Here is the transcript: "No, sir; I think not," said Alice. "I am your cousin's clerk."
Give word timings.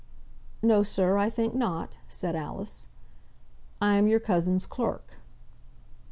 "No, 0.63 0.81
sir; 0.81 1.15
I 1.17 1.29
think 1.29 1.53
not," 1.53 1.99
said 2.09 2.35
Alice. 2.35 2.87
"I 3.79 3.97
am 3.97 4.07
your 4.07 4.19
cousin's 4.19 4.65
clerk." 4.65 5.17